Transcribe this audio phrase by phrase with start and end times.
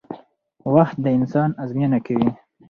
[0.73, 2.29] وخت د انسان ازموینه کوي